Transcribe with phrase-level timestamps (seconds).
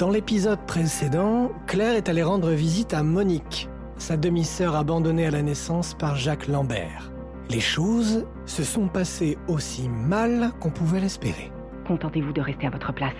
[0.00, 5.42] Dans l'épisode précédent, Claire est allée rendre visite à Monique, sa demi-sœur abandonnée à la
[5.42, 7.12] naissance par Jacques Lambert.
[7.50, 11.52] Les choses se sont passées aussi mal qu'on pouvait l'espérer.
[11.86, 13.12] Contentez-vous de rester à votre place.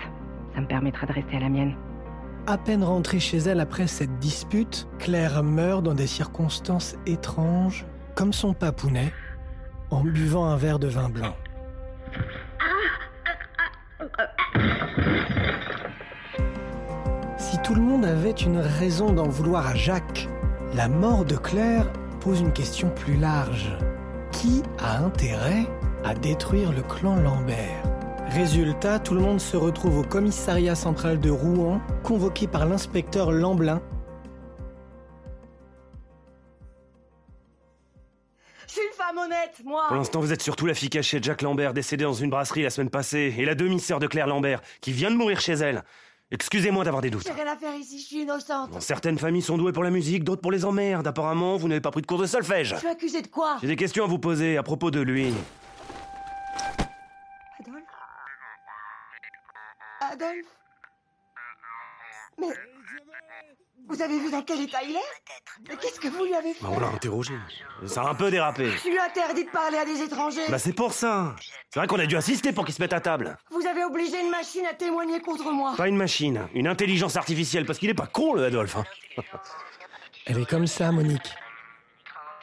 [0.54, 1.76] Ça me permettra de rester à la mienne.
[2.46, 7.84] À peine rentrée chez elle après cette dispute, Claire meurt dans des circonstances étranges,
[8.14, 9.12] comme son papounet,
[9.90, 11.34] en buvant un verre de vin blanc.
[17.70, 20.28] Tout le monde avait une raison d'en vouloir à Jacques,
[20.74, 21.86] la mort de Claire
[22.18, 23.78] pose une question plus large.
[24.32, 25.66] Qui a intérêt
[26.02, 27.84] à détruire le clan Lambert?
[28.26, 33.80] Résultat, tout le monde se retrouve au commissariat central de Rouen, convoqué par l'inspecteur Lamblin.
[38.66, 41.24] Je suis une femme honnête, moi Pour l'instant, vous êtes surtout la fille cachée de
[41.24, 44.60] Jacques Lambert, décédée dans une brasserie la semaine passée, et la demi-sœur de Claire Lambert,
[44.80, 45.84] qui vient de mourir chez elle.
[46.32, 47.24] Excusez-moi d'avoir des doutes.
[47.26, 48.70] J'ai rien à faire ici, je suis innocente.
[48.70, 51.06] Bon, certaines familles sont douées pour la musique, d'autres pour les emmerdes.
[51.06, 52.74] Apparemment, vous n'avez pas pris de cours de solfège.
[52.74, 53.58] Je suis accusée de quoi?
[53.60, 55.34] J'ai des questions à vous poser à propos de lui.
[57.58, 57.84] Adolphe?
[60.00, 60.46] Adolphe?
[62.38, 62.46] Mais...
[63.88, 66.62] Vous avez vu dans quel état il est Mais qu'est-ce que vous lui avez fait
[66.62, 67.34] Bah, on l'a interrogé.
[67.86, 68.70] Ça a un peu dérapé.
[68.84, 71.34] Je lui interdit de parler à des étrangers Bah, c'est pour ça.
[71.70, 73.36] C'est vrai qu'on a dû assister pour qu'il se mette à table.
[73.50, 77.66] Vous avez obligé une machine à témoigner contre moi Pas une machine, une intelligence artificielle,
[77.66, 78.76] parce qu'il est pas con, le Adolphe.
[78.76, 78.84] hein.
[80.26, 81.34] Elle est comme ça, Monique.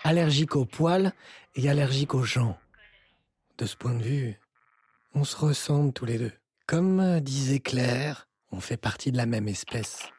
[0.03, 1.13] Allergique aux poils
[1.55, 2.57] et allergique aux gens.
[3.57, 4.39] De ce point de vue,
[5.15, 6.31] on se ressemble tous les deux.
[6.67, 10.09] Comme euh, disait Claire, on fait partie de la même espèce.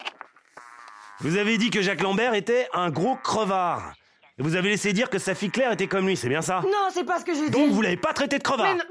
[1.20, 3.92] Vous avez dit que Jacques Lambert était un gros crevard.
[4.38, 6.60] Et vous avez laissé dire que sa fille Claire était comme lui, c'est bien ça
[6.64, 8.74] Non, c'est pas ce que j'ai dit Donc vous l'avez pas traité de crevard Mais
[8.78, 8.84] non-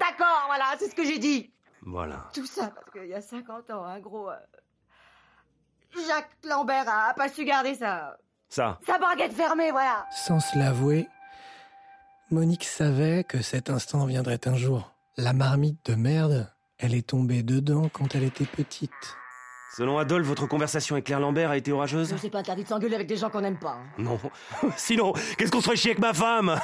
[0.00, 1.52] D'accord, voilà, c'est ce que j'ai dit
[1.82, 2.30] Voilà.
[2.32, 4.30] Tout ça parce qu'il y a 50 ans, un gros...
[4.30, 4.34] euh,
[6.08, 8.16] Jacques Lambert a pas su garder sa...
[8.48, 8.78] Ça.
[8.86, 11.06] sa baguette fermée, voilà Sans se l'avouer,
[12.30, 14.92] Monique savait que cet instant viendrait un jour.
[15.16, 18.90] La marmite de merde, elle est tombée dedans quand elle était petite.
[19.76, 22.14] Selon Adolphe, votre conversation avec Claire Lambert a été orageuse?
[22.20, 23.72] C'est pas interdit de s'engueuler avec des gens qu'on n'aime pas.
[23.80, 23.86] hein.
[23.98, 24.20] Non.
[24.76, 26.56] Sinon, qu'est-ce qu'on serait chier avec ma femme?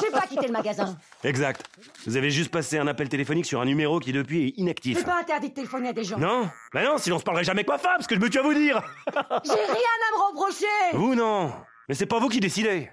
[0.00, 0.96] J'ai pas quitté le magasin.
[1.24, 1.64] Exact.
[2.06, 4.98] Vous avez juste passé un appel téléphonique sur un numéro qui depuis est inactif.
[4.98, 6.18] C'est pas interdit de téléphoner à des gens.
[6.18, 6.50] Non?
[6.74, 8.38] Bah non, sinon on se parlerait jamais avec ma femme, ce que je me tue
[8.38, 8.82] à vous dire
[9.44, 11.52] J'ai rien à me reprocher Vous non
[11.88, 12.90] Mais c'est pas vous qui décidez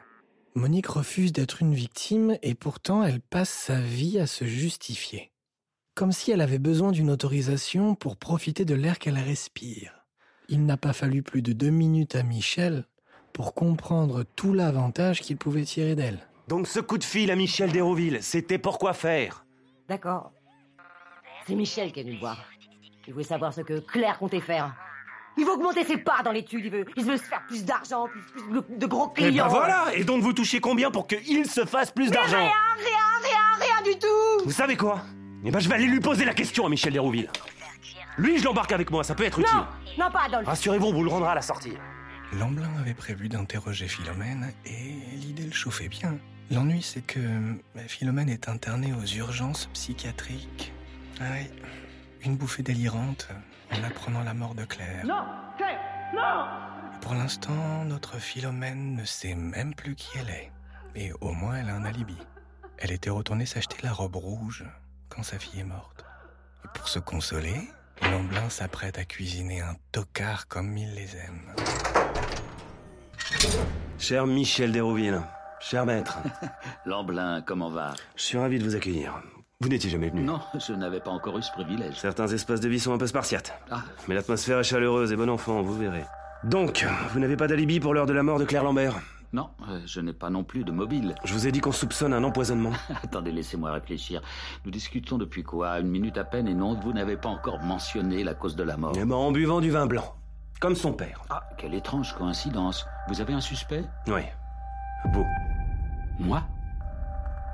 [0.55, 5.31] Monique refuse d'être une victime et pourtant elle passe sa vie à se justifier.
[5.99, 10.05] Comme si elle avait besoin d'une autorisation pour profiter de l'air qu'elle respire.
[10.47, 12.85] Il n'a pas fallu plus de deux minutes à Michel
[13.33, 16.19] pour comprendre tout l'avantage qu'il pouvait tirer d'elle.
[16.47, 19.45] Donc ce coup de fil à Michel Déroville, c'était pour quoi faire?
[19.89, 20.31] D'accord.
[21.45, 22.45] C'est Michel qui est venu me voir.
[23.05, 24.73] Il voulait savoir ce que Claire comptait faire.
[25.37, 28.07] Il veut augmenter ses parts dans l'étude, il veut, il veut se faire plus d'argent,
[28.07, 29.47] plus, plus de, gros Et clients.
[29.47, 32.37] ben voilà Et donc vous touchez combien pour qu'il se fasse plus d'argent?
[32.37, 35.03] rien, rien, rien, rien du tout Vous savez quoi?
[35.45, 37.29] Eh ben je vais aller lui poser la question à Michel Dérouville.
[38.17, 39.55] Lui, je l'embarque avec moi, ça peut être utile.
[39.55, 40.47] Non, non pas Adolphe.
[40.47, 41.73] Rassurez-vous, on vous le rendra à la sortie.
[42.33, 46.17] Lamblin avait prévu d'interroger Philomène et l'idée le chauffait bien.
[46.51, 47.19] L'ennui, c'est que
[47.73, 50.73] bah, Philomène est internée aux urgences psychiatriques.
[51.21, 51.47] Ah oui,
[52.23, 53.29] une bouffée délirante
[53.71, 55.05] en apprenant la mort de Claire.
[55.05, 55.23] Non,
[55.57, 55.79] Claire,
[56.13, 56.45] non
[56.95, 60.51] Et Pour l'instant, notre Philomène ne sait même plus qui elle est.
[60.95, 62.17] Mais au moins, elle a un alibi.
[62.77, 64.65] Elle était retournée s'acheter la robe rouge
[65.09, 66.05] quand sa fille est morte.
[66.65, 67.55] Et pour se consoler,
[68.01, 71.55] Lamblin s'apprête à cuisiner un tocard comme il les aime.
[73.97, 75.21] Cher Michel Dérouville,
[75.59, 76.17] cher maître,
[76.85, 77.93] Lamblin, comment va?
[78.15, 79.21] Je suis ravi de vous accueillir.
[79.61, 80.21] Vous n'étiez jamais venu.
[80.21, 81.95] Non, je n'avais pas encore eu ce privilège.
[81.99, 83.53] Certains espaces de vie sont un peu spartiates.
[83.69, 86.05] Ah, Mais l'atmosphère est chaleureuse et bon enfant, vous verrez.
[86.45, 88.95] Donc, vous n'avez pas d'alibi pour l'heure de la mort de Claire Lambert?
[89.31, 91.13] Non, euh, je n'ai pas non plus de mobile.
[91.23, 92.71] Je vous ai dit qu'on soupçonne un empoisonnement.
[93.03, 94.21] Attendez, laissez-moi réfléchir.
[94.65, 95.79] Nous discutons depuis quoi?
[95.79, 98.75] Une minute à peine et non, vous n'avez pas encore mentionné la cause de la
[98.75, 98.93] mort.
[98.95, 100.15] Eh ben, en buvant du vin blanc.
[100.59, 101.21] Comme son père.
[101.29, 102.85] Ah, quelle étrange coïncidence.
[103.07, 103.85] Vous avez un suspect?
[104.07, 104.21] Oui.
[105.13, 105.25] Vous.
[106.19, 106.43] Moi?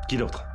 [0.07, 0.45] Qui d'autre?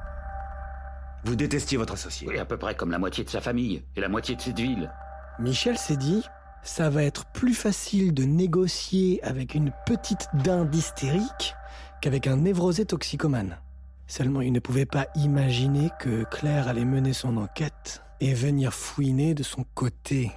[1.25, 2.27] Vous détestiez votre associé.
[2.29, 4.59] Oui, à peu près comme la moitié de sa famille et la moitié de cette
[4.59, 4.91] ville.
[5.39, 6.25] Michel s'est dit,
[6.62, 11.55] ça va être plus facile de négocier avec une petite dinde hystérique
[12.01, 13.59] qu'avec un névrosé toxicomane.
[14.07, 19.35] Seulement, il ne pouvait pas imaginer que Claire allait mener son enquête et venir fouiner
[19.35, 20.33] de son côté.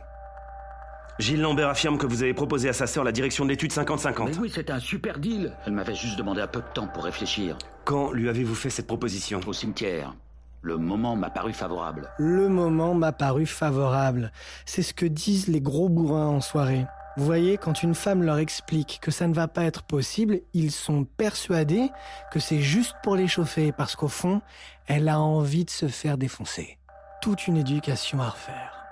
[1.20, 4.26] Gilles Lambert affirme que vous avez proposé à sa sœur la direction de l'étude 50-50.
[4.26, 5.54] Mais oui, c'était un super deal.
[5.66, 7.58] Elle m'avait juste demandé un peu de temps pour réfléchir.
[7.86, 9.40] Quand lui avez-vous fait cette proposition?
[9.46, 10.16] Au cimetière.
[10.64, 12.10] Le moment m'a paru favorable.
[12.18, 14.32] Le moment m'a paru favorable.
[14.66, 16.88] C'est ce que disent les gros bourrins en soirée.
[17.18, 20.72] Vous voyez, quand une femme leur explique que ça ne va pas être possible, ils
[20.72, 21.92] sont persuadés
[22.32, 24.42] que c'est juste pour les chauffer, parce qu'au fond,
[24.88, 26.80] elle a envie de se faire défoncer.
[27.22, 28.86] Toute une éducation à refaire.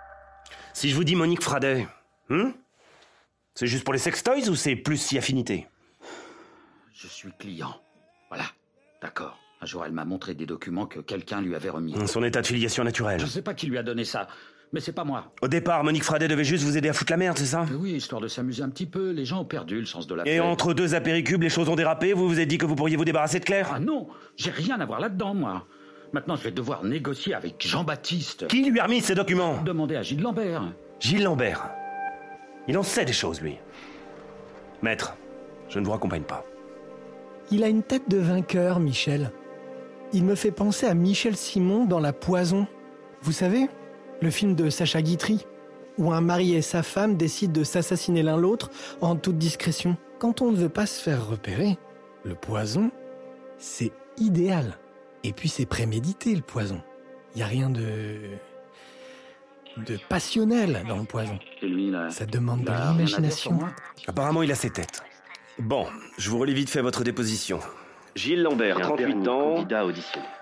[0.73, 1.87] Si je vous dis Monique Fradet,
[2.29, 2.51] hein?
[3.55, 5.69] C'est juste pour les sextoys ou c'est plus si affinité?
[6.93, 7.75] Je suis client.
[8.27, 8.45] Voilà.
[9.01, 9.39] D'accord.
[9.63, 11.95] Un jour, elle m'a montré des documents que quelqu'un lui avait remis.
[12.07, 13.19] Son état de filiation naturelle.
[13.19, 14.27] Je sais pas qui lui a donné ça,
[14.73, 15.31] mais c'est pas moi.
[15.43, 17.65] Au départ, Monique Fradet devait juste vous aider à foutre la merde, c'est ça?
[17.69, 20.15] Mais oui, histoire de s'amuser un petit peu, les gens ont perdu le sens de
[20.15, 22.73] la Et entre deux apéricubes, les choses ont dérapé, vous vous êtes dit que vous
[22.75, 23.69] pourriez vous débarrasser de Claire?
[23.71, 25.67] Ah non, j'ai rien à voir là-dedans, moi.
[26.11, 28.47] Maintenant, je vais devoir négocier avec Jean-Baptiste.
[28.47, 29.61] Qui lui a remis ces documents?
[29.63, 30.63] Demander à Gilles Lambert.
[30.99, 31.69] Gilles Lambert.
[32.67, 33.57] Il en sait des choses, lui.
[34.81, 35.15] Maître,
[35.69, 36.43] je ne vous raccompagne pas.
[37.51, 39.31] Il a une tête de vainqueur, Michel.
[40.13, 42.67] Il me fait penser à Michel Simon dans La Poison.
[43.21, 43.69] Vous savez
[44.21, 45.45] Le film de Sacha Guitry,
[45.97, 48.69] où un mari et sa femme décident de s'assassiner l'un l'autre
[48.99, 49.95] en toute discrétion.
[50.19, 51.77] Quand on ne veut pas se faire repérer,
[52.25, 52.91] le poison,
[53.57, 54.77] c'est idéal.
[55.23, 56.81] Et puis c'est prémédité, le poison.
[57.33, 58.17] Il n'y a rien de...
[59.77, 61.39] de passionnel dans le poison.
[61.61, 62.09] Et lui, là.
[62.09, 63.59] Ça demande de sur l'imagination.
[64.07, 65.03] Apparemment, il a ses têtes.
[65.57, 65.85] Bon,
[66.17, 67.59] je vous relis vite fait votre déposition.
[68.15, 69.65] Gilles Lambert, 38 ans,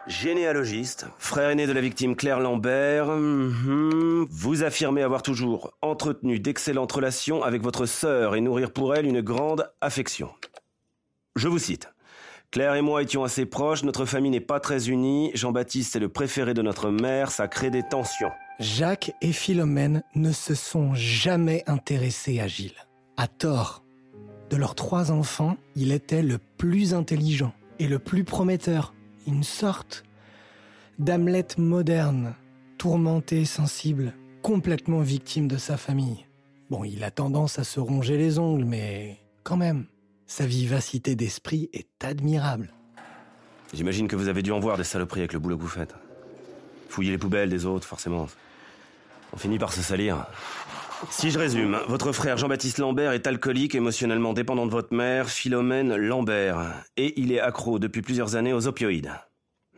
[0.08, 3.08] généalogiste, frère aîné de la victime Claire Lambert.
[3.08, 4.26] mhm.
[4.30, 9.22] Vous affirmez avoir toujours entretenu d'excellentes relations avec votre sœur et nourrir pour elle une
[9.22, 10.30] grande affection.
[11.36, 11.90] Je vous cite.
[12.50, 16.10] Claire et moi étions assez proches, notre famille n'est pas très unie, Jean-Baptiste est le
[16.10, 18.32] préféré de notre mère, ça crée des tensions.
[18.60, 22.88] Jacques et Philomène ne se sont jamais intéressés à Gilles.
[23.18, 23.84] À tort.
[24.50, 28.94] De leurs trois enfants, il était le plus intelligent et le plus prometteur.
[29.28, 30.04] Une sorte
[31.00, 32.36] d'Hamlet moderne,
[32.78, 36.26] tourmenté, sensible, complètement victime de sa famille.
[36.70, 39.86] Bon, il a tendance à se ronger les ongles, mais quand même,
[40.28, 42.74] sa vivacité d'esprit est admirable.
[43.74, 45.96] J'imagine que vous avez dû en voir des saloperies avec le boulot que vous faites.
[46.90, 48.28] Fouiller les poubelles des autres, forcément.
[49.34, 50.26] On finit par se salir.
[51.12, 55.96] Si je résume, votre frère Jean-Baptiste Lambert est alcoolique, émotionnellement dépendant de votre mère, Philomène
[55.96, 56.74] Lambert.
[56.98, 59.12] Et il est accro depuis plusieurs années aux opioïdes.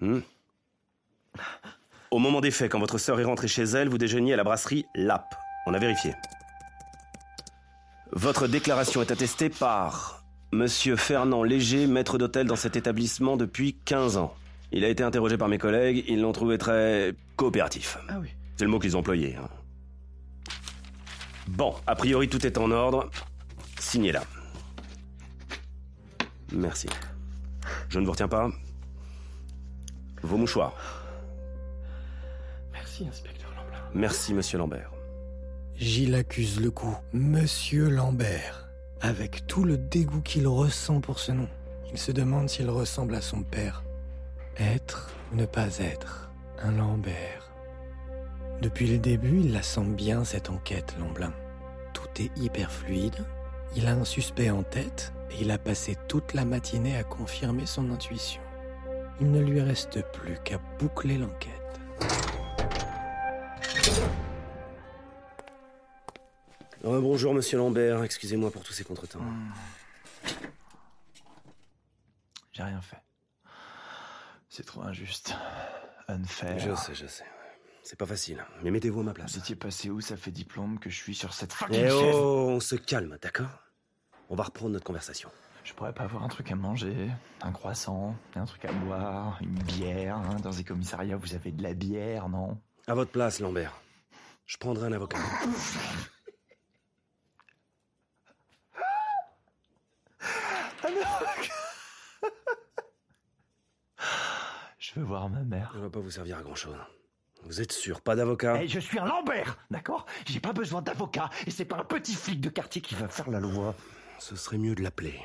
[0.02, 0.20] Hmm
[2.10, 4.44] Au moment des faits, quand votre sœur est rentrée chez elle, vous déjeuniez à la
[4.44, 5.24] brasserie LAP.
[5.68, 6.14] On a vérifié.
[8.12, 14.18] Votre déclaration est attestée par Monsieur Fernand Léger, maître d'hôtel dans cet établissement depuis 15
[14.18, 14.34] ans.
[14.72, 17.98] Il a été interrogé par mes collègues, ils l'ont trouvé très coopératif.
[18.10, 18.30] Ah oui.
[18.58, 19.36] C'est le mot qu'ils ont employé.
[19.36, 19.48] hein.
[21.48, 23.10] Bon, a priori tout est en ordre.
[23.80, 24.24] Signez là.
[26.52, 26.88] Merci.
[27.90, 28.50] Je ne vous retiens pas.
[30.22, 30.74] Vos mouchoirs.
[32.72, 33.90] Merci, inspecteur Lambert.
[33.94, 34.92] Merci, monsieur Lambert.
[35.76, 36.96] Gilles accuse le coup.
[37.14, 38.68] Monsieur Lambert.
[39.02, 41.50] Avec tout le dégoût qu'il ressent pour ce nom.
[41.92, 43.84] Il se demande s'il ressemble à son père.
[44.58, 46.30] Être ou ne pas être
[46.62, 47.41] un Lambert.
[48.62, 51.34] Depuis le début, il la sent bien cette enquête, Lamblin.
[51.94, 53.26] Tout est hyper fluide.
[53.76, 57.66] Il a un suspect en tête et il a passé toute la matinée à confirmer
[57.66, 58.40] son intuition.
[59.20, 61.80] Il ne lui reste plus qu'à boucler l'enquête.
[66.86, 68.04] Euh, bonjour, monsieur Lambert.
[68.04, 69.22] Excusez-moi pour tous ces contretemps.
[72.52, 73.02] J'ai rien fait.
[74.50, 75.36] C'est trop injuste.
[76.08, 76.60] Unfair.
[76.60, 77.26] Je sais, je sais.
[77.84, 79.34] C'est pas facile, mais mettez-vous à ma place.
[79.34, 82.18] Vous étiez passé où Ça fait diplôme que je suis sur cette fucking Eh chaise.
[82.22, 83.50] oh, on se calme, d'accord?
[84.30, 85.30] On va reprendre notre conversation.
[85.64, 87.10] Je pourrais pas avoir un truc à manger,
[87.42, 90.18] un croissant, un truc à boire, une bière.
[90.18, 90.36] hein.
[90.44, 92.58] Dans les commissariats, vous avez de la bière, non?
[92.88, 93.80] À votre place, Lambert.
[94.46, 95.18] Je prendrai un avocat.
[104.80, 105.72] Je veux voir ma mère.
[105.74, 106.76] Ça va pas vous servir à grand chose.
[107.46, 110.06] Vous êtes sûr, pas d'avocat Eh, je suis un Lambert, d'accord?
[110.26, 113.30] J'ai pas besoin d'avocat et c'est pas un petit flic de quartier qui va faire
[113.30, 113.76] la loi.
[114.20, 115.20] Ce serait mieux de l'appeler.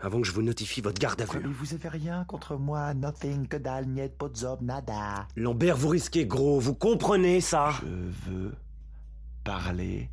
[0.00, 1.40] Avant que je vous notifie votre garde à vue.
[1.42, 4.12] mais vous avez rien contre moi, nothing, que dalle, niet,
[4.60, 5.26] nada.
[5.36, 7.70] Lambert, vous risquez gros, vous comprenez ça?
[7.82, 8.54] Je veux
[9.44, 10.08] parler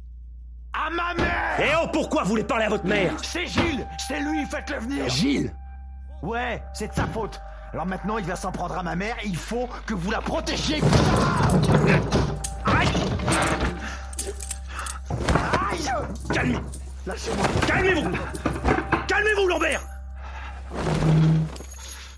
[0.74, 3.14] à ma mère Eh oh, pourquoi vous voulez parler à votre mère?
[3.24, 5.56] C'est Gilles C'est lui, faites-le venir Gilles?
[6.22, 7.40] Ouais, c'est de sa faute.
[7.74, 10.82] Alors maintenant, il va s'en prendre à ma mère, il faut que vous la protégiez.
[12.66, 12.88] Aïe
[15.72, 15.90] Aïe
[16.34, 16.60] Calmez
[17.06, 17.46] Lâchez-moi.
[17.68, 18.12] Calmez-vous.
[19.08, 19.82] Calmez-vous, Lambert.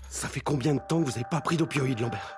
[0.08, 2.37] Ça fait combien de temps que vous n'avez pas pris d'opioïdes, Lambert?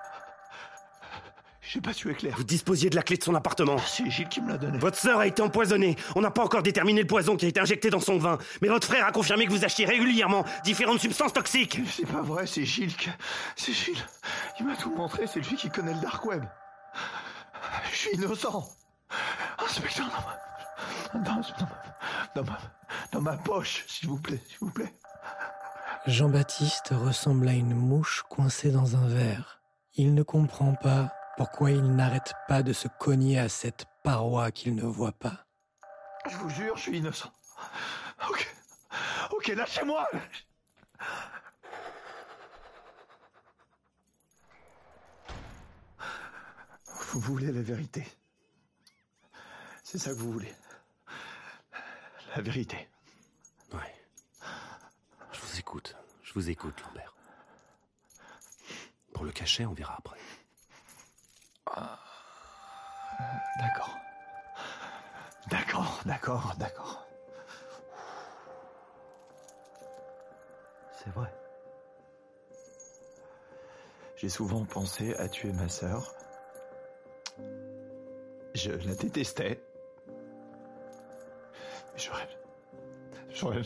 [1.73, 2.35] J'ai pas tué Claire.
[2.37, 3.79] Vous disposiez de la clé de son appartement.
[3.79, 4.77] C'est Gilles qui me l'a donné.
[4.79, 5.95] Votre sœur a été empoisonnée.
[6.17, 8.39] On n'a pas encore déterminé le poison qui a été injecté dans son vin.
[8.61, 11.79] Mais votre frère a confirmé que vous achetiez régulièrement différentes substances toxiques.
[11.89, 12.97] C'est pas vrai, c'est Gilles.
[12.97, 13.09] qui-
[13.55, 14.05] C'est Gilles.
[14.59, 16.43] Il m'a tout montré, c'est lui qui connaît le dark web.
[17.93, 18.69] Je suis innocent.
[19.65, 20.09] Inspecteur,
[21.15, 21.25] dans ma...
[21.25, 22.33] Dans, dans ma...
[22.35, 22.59] Dans ma...
[23.13, 24.93] Dans ma poche, s'il vous plaît, s'il vous plaît.
[26.09, 29.61] Jean-Baptiste ressemble à une mouche coincée dans un verre.
[29.95, 34.75] Il ne comprend pas pourquoi il n'arrête pas de se cogner à cette paroi qu'il
[34.75, 35.47] ne voit pas?
[36.29, 37.33] Je vous jure, je suis innocent.
[38.29, 38.55] Ok.
[39.31, 40.07] Ok, lâchez-moi
[47.09, 48.07] Vous voulez la vérité.
[49.83, 50.55] C'est ça que vous voulez.
[52.37, 52.87] La vérité.
[53.73, 53.95] Ouais.
[55.33, 55.97] Je vous écoute.
[56.23, 57.15] Je vous écoute, Lambert.
[59.15, 60.19] Pour le cachet, on verra après.
[63.59, 63.97] D'accord.
[65.51, 67.07] D'accord, d'accord, d'accord.
[70.93, 71.33] C'est vrai.
[74.17, 76.15] J'ai souvent pensé à tuer ma sœur.
[78.55, 79.63] Je la détestais.
[81.97, 82.29] J'aurais...
[83.31, 83.63] J'aurais...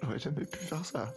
[0.00, 1.12] J'aurais jamais pu faire ça.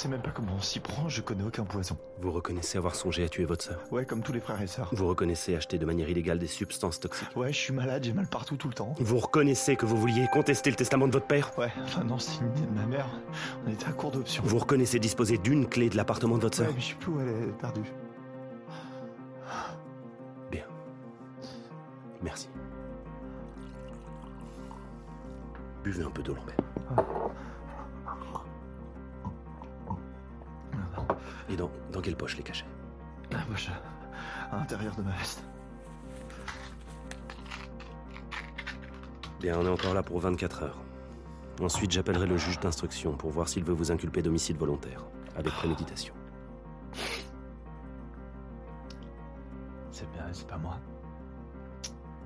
[0.00, 1.94] Je sais même pas comment on s'y prend, je connais aucun poison.
[2.22, 4.88] Vous reconnaissez avoir songé à tuer votre sœur Ouais, comme tous les frères et sœurs.
[4.92, 8.26] Vous reconnaissez acheter de manière illégale des substances toxiques Ouais, je suis malade, j'ai mal
[8.26, 8.94] partout tout le temps.
[8.98, 12.40] Vous reconnaissez que vous vouliez contester le testament de votre père Ouais, enfin non, c'est
[12.40, 13.10] une idée de ma mère.
[13.66, 14.42] On était à court d'options.
[14.46, 17.12] Vous reconnaissez disposer d'une clé de l'appartement de votre Ouais, sœur mais je sais plus
[17.12, 17.92] où elle est perdue.
[20.50, 20.64] Bien.
[22.22, 22.48] Merci.
[25.84, 26.56] Buvez un peu d'eau, Lambert.
[31.50, 32.66] Et dans, dans quelle poche les cachets?
[33.30, 33.68] La poche
[34.50, 35.42] à l'intérieur de ma veste.
[39.40, 40.82] Bien, on est encore là pour 24 heures.
[41.60, 45.04] Ensuite, j'appellerai le juge d'instruction pour voir s'il veut vous inculper d'homicide volontaire,
[45.36, 46.14] avec préméditation.
[49.90, 50.78] C'est bien, c'est pas moi.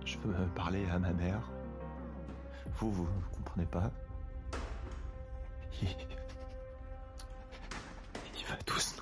[0.04, 1.40] Je veux parler à ma mère.
[2.78, 3.90] Vous, vous, vous comprenez pas
[5.82, 5.88] Il...
[8.38, 8.96] Il va tous.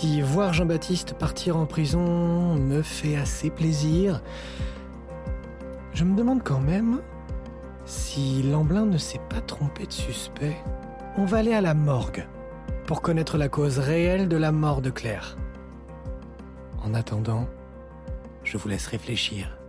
[0.00, 4.22] Si voir Jean-Baptiste partir en prison me fait assez plaisir,
[5.92, 7.02] je me demande quand même
[7.84, 10.56] si Lamblin ne s'est pas trompé de suspect.
[11.18, 12.26] On va aller à la morgue
[12.86, 15.36] pour connaître la cause réelle de la mort de Claire.
[16.82, 17.46] En attendant,
[18.42, 19.59] je vous laisse réfléchir.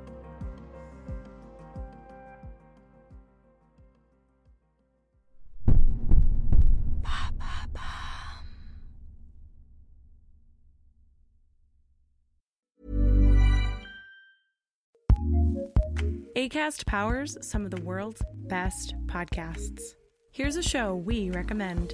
[16.35, 19.81] ACAST powers some of the world's best podcasts.
[20.31, 21.93] Here's a show we recommend.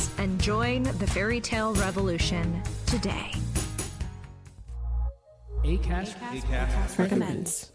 [0.17, 3.31] and join the fairy tale revolution today.
[5.63, 7.71] ACAST, recommends.